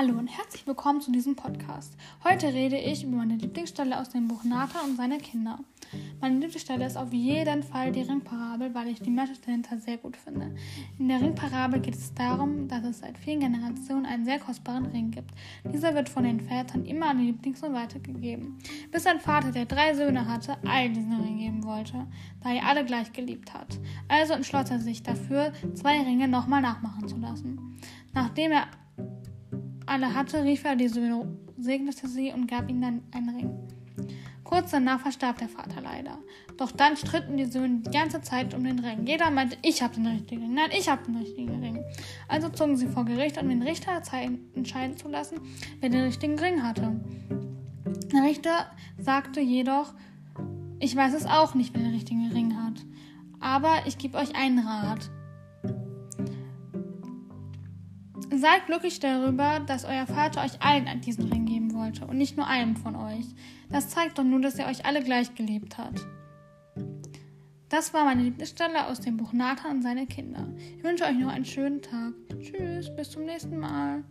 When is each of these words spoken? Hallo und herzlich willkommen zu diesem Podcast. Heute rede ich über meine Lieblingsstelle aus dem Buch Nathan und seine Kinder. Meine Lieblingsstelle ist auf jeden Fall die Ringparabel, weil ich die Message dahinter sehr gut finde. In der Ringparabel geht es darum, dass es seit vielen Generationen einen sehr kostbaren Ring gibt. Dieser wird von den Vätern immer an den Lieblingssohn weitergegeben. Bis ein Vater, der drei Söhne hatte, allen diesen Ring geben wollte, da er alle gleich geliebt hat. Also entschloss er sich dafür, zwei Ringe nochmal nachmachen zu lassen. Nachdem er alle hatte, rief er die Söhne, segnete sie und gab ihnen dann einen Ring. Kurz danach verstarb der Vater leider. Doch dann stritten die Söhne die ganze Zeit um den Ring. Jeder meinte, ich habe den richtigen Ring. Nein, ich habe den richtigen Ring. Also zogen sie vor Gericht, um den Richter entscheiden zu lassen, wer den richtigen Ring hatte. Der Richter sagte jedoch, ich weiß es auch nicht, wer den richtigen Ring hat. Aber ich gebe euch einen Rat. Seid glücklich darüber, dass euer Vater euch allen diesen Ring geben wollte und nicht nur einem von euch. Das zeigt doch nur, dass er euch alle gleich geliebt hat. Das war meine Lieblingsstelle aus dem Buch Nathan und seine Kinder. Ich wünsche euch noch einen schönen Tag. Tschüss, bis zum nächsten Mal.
Hallo 0.00 0.18
und 0.18 0.28
herzlich 0.28 0.66
willkommen 0.66 1.02
zu 1.02 1.12
diesem 1.12 1.36
Podcast. 1.36 1.94
Heute 2.24 2.54
rede 2.54 2.78
ich 2.78 3.04
über 3.04 3.18
meine 3.18 3.36
Lieblingsstelle 3.36 4.00
aus 4.00 4.08
dem 4.08 4.28
Buch 4.28 4.44
Nathan 4.44 4.88
und 4.88 4.96
seine 4.96 5.18
Kinder. 5.18 5.58
Meine 6.22 6.36
Lieblingsstelle 6.36 6.86
ist 6.86 6.96
auf 6.96 7.12
jeden 7.12 7.62
Fall 7.62 7.92
die 7.92 8.00
Ringparabel, 8.00 8.74
weil 8.74 8.88
ich 8.88 9.02
die 9.02 9.10
Message 9.10 9.42
dahinter 9.42 9.78
sehr 9.78 9.98
gut 9.98 10.16
finde. 10.16 10.54
In 10.98 11.08
der 11.08 11.20
Ringparabel 11.20 11.80
geht 11.80 11.96
es 11.96 12.14
darum, 12.14 12.66
dass 12.66 12.82
es 12.84 13.00
seit 13.00 13.18
vielen 13.18 13.40
Generationen 13.40 14.06
einen 14.06 14.24
sehr 14.24 14.38
kostbaren 14.38 14.86
Ring 14.86 15.10
gibt. 15.10 15.32
Dieser 15.70 15.94
wird 15.94 16.08
von 16.08 16.24
den 16.24 16.40
Vätern 16.40 16.86
immer 16.86 17.10
an 17.10 17.18
den 17.18 17.26
Lieblingssohn 17.26 17.74
weitergegeben. 17.74 18.56
Bis 18.90 19.04
ein 19.04 19.20
Vater, 19.20 19.52
der 19.52 19.66
drei 19.66 19.92
Söhne 19.92 20.26
hatte, 20.26 20.56
allen 20.66 20.94
diesen 20.94 21.20
Ring 21.20 21.36
geben 21.36 21.62
wollte, 21.64 22.06
da 22.42 22.50
er 22.50 22.66
alle 22.66 22.86
gleich 22.86 23.12
geliebt 23.12 23.52
hat. 23.52 23.78
Also 24.08 24.32
entschloss 24.32 24.70
er 24.70 24.78
sich 24.78 25.02
dafür, 25.02 25.52
zwei 25.74 26.00
Ringe 26.00 26.26
nochmal 26.26 26.62
nachmachen 26.62 27.06
zu 27.06 27.18
lassen. 27.18 27.78
Nachdem 28.14 28.52
er 28.52 28.66
alle 29.90 30.14
hatte, 30.14 30.44
rief 30.44 30.64
er 30.64 30.76
die 30.76 30.88
Söhne, 30.88 31.26
segnete 31.58 32.06
sie 32.06 32.32
und 32.32 32.48
gab 32.48 32.70
ihnen 32.70 32.80
dann 32.80 33.02
einen 33.10 33.28
Ring. 33.30 33.50
Kurz 34.44 34.70
danach 34.70 35.00
verstarb 35.00 35.38
der 35.38 35.48
Vater 35.48 35.80
leider. 35.80 36.18
Doch 36.56 36.72
dann 36.72 36.96
stritten 36.96 37.36
die 37.36 37.44
Söhne 37.44 37.80
die 37.80 37.90
ganze 37.90 38.20
Zeit 38.20 38.54
um 38.54 38.64
den 38.64 38.78
Ring. 38.78 39.06
Jeder 39.06 39.30
meinte, 39.30 39.56
ich 39.62 39.82
habe 39.82 39.94
den 39.94 40.06
richtigen 40.06 40.42
Ring. 40.42 40.54
Nein, 40.54 40.70
ich 40.76 40.88
habe 40.88 41.04
den 41.04 41.16
richtigen 41.16 41.62
Ring. 41.62 41.84
Also 42.28 42.48
zogen 42.48 42.76
sie 42.76 42.88
vor 42.88 43.04
Gericht, 43.04 43.40
um 43.40 43.48
den 43.48 43.62
Richter 43.62 43.92
entscheiden 44.54 44.96
zu 44.96 45.08
lassen, 45.08 45.40
wer 45.80 45.88
den 45.88 46.02
richtigen 46.02 46.38
Ring 46.38 46.62
hatte. 46.62 47.00
Der 48.12 48.22
Richter 48.22 48.66
sagte 48.98 49.40
jedoch, 49.40 49.92
ich 50.78 50.96
weiß 50.96 51.14
es 51.14 51.26
auch 51.26 51.54
nicht, 51.54 51.74
wer 51.74 51.82
den 51.82 51.92
richtigen 51.92 52.30
Ring 52.32 52.56
hat. 52.56 52.84
Aber 53.40 53.86
ich 53.86 53.98
gebe 53.98 54.18
euch 54.18 54.34
einen 54.34 54.60
Rat. 54.60 55.10
Seid 58.32 58.66
glücklich 58.66 59.00
darüber, 59.00 59.60
dass 59.60 59.84
euer 59.84 60.06
Vater 60.06 60.44
euch 60.44 60.62
allen 60.62 61.00
diesen 61.00 61.32
Ring 61.32 61.46
geben 61.46 61.74
wollte 61.74 62.06
und 62.06 62.16
nicht 62.16 62.36
nur 62.36 62.46
einem 62.46 62.76
von 62.76 62.94
euch. 62.94 63.26
Das 63.70 63.88
zeigt 63.88 64.18
doch 64.18 64.24
nur, 64.24 64.40
dass 64.40 64.56
er 64.56 64.68
euch 64.68 64.86
alle 64.86 65.02
gleich 65.02 65.34
geliebt 65.34 65.78
hat. 65.78 66.06
Das 67.68 67.92
war 67.92 68.04
meine 68.04 68.22
Lieblingsstelle 68.22 68.86
aus 68.86 69.00
dem 69.00 69.16
Buch 69.16 69.32
Nathan 69.32 69.76
und 69.76 69.82
seine 69.82 70.06
Kinder. 70.06 70.46
Ich 70.76 70.82
wünsche 70.84 71.04
euch 71.04 71.16
noch 71.16 71.30
einen 71.30 71.44
schönen 71.44 71.82
Tag. 71.82 72.12
Tschüss, 72.40 72.94
bis 72.94 73.10
zum 73.10 73.24
nächsten 73.24 73.58
Mal. 73.58 74.04